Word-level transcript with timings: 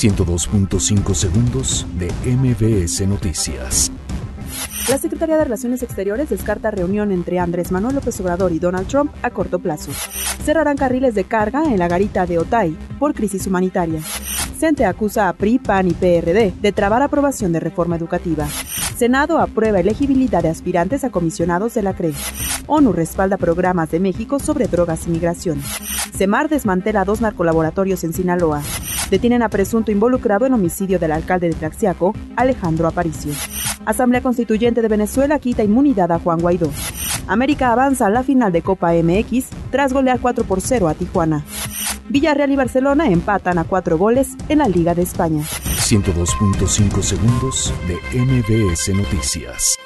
102.5 0.00 1.12
segundos 1.12 1.86
de 1.98 2.10
MBS 2.24 3.06
Noticias. 3.06 3.92
La 4.88 4.96
Secretaría 4.96 5.36
de 5.36 5.44
Relaciones 5.44 5.82
Exteriores 5.82 6.30
descarta 6.30 6.70
reunión 6.70 7.12
entre 7.12 7.38
Andrés 7.38 7.70
Manuel 7.70 7.96
López 7.96 8.18
Obrador 8.22 8.50
y 8.52 8.58
Donald 8.58 8.88
Trump 8.88 9.12
a 9.20 9.28
corto 9.28 9.58
plazo. 9.58 9.90
Cerrarán 10.42 10.78
carriles 10.78 11.14
de 11.14 11.24
carga 11.24 11.64
en 11.64 11.78
la 11.78 11.86
garita 11.86 12.24
de 12.24 12.38
Otay 12.38 12.74
por 12.98 13.12
crisis 13.12 13.46
humanitaria. 13.46 14.00
CENTE 14.58 14.86
acusa 14.86 15.28
a 15.28 15.34
PRI, 15.34 15.58
PAN 15.58 15.88
y 15.88 15.92
PRD 15.92 16.54
de 16.58 16.72
trabar 16.72 17.02
aprobación 17.02 17.52
de 17.52 17.60
reforma 17.60 17.96
educativa. 17.96 18.48
Senado 18.96 19.38
aprueba 19.38 19.80
elegibilidad 19.80 20.42
de 20.42 20.48
aspirantes 20.48 21.04
a 21.04 21.10
comisionados 21.10 21.74
de 21.74 21.82
la 21.82 21.92
CRE. 21.92 22.14
ONU 22.66 22.94
respalda 22.94 23.36
programas 23.36 23.90
de 23.90 24.00
México 24.00 24.38
sobre 24.38 24.66
drogas 24.66 25.06
y 25.06 25.10
migración. 25.10 25.60
CEMAR 26.20 26.50
desmantela 26.50 27.06
dos 27.06 27.22
narcolaboratorios 27.22 28.04
en 28.04 28.12
Sinaloa. 28.12 28.60
Detienen 29.10 29.42
a 29.42 29.48
presunto 29.48 29.90
involucrado 29.90 30.44
en 30.44 30.52
homicidio 30.52 30.98
del 30.98 31.12
alcalde 31.12 31.48
de 31.48 31.54
Tlaxiaco, 31.54 32.12
Alejandro 32.36 32.88
Aparicio. 32.88 33.32
Asamblea 33.86 34.20
Constituyente 34.20 34.82
de 34.82 34.88
Venezuela 34.88 35.38
quita 35.38 35.64
inmunidad 35.64 36.12
a 36.12 36.18
Juan 36.18 36.40
Guaidó. 36.40 36.70
América 37.26 37.72
avanza 37.72 38.04
a 38.04 38.10
la 38.10 38.22
final 38.22 38.52
de 38.52 38.60
Copa 38.60 38.92
MX 38.92 39.46
tras 39.70 39.94
golear 39.94 40.20
4 40.20 40.44
por 40.44 40.60
0 40.60 40.88
a 40.88 40.94
Tijuana. 40.94 41.42
Villarreal 42.10 42.50
y 42.50 42.56
Barcelona 42.56 43.08
empatan 43.08 43.56
a 43.56 43.64
cuatro 43.64 43.96
goles 43.96 44.32
en 44.50 44.58
la 44.58 44.68
Liga 44.68 44.94
de 44.94 45.00
España. 45.00 45.42
102.5 45.42 47.00
segundos 47.00 47.72
de 47.88 47.94
MBS 48.18 48.94
Noticias. 48.94 49.78